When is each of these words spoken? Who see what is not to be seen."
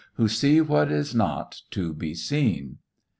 Who 0.15 0.27
see 0.27 0.61
what 0.61 0.91
is 0.91 1.13
not 1.13 1.61
to 1.69 1.93
be 1.93 2.15
seen." 2.15 2.79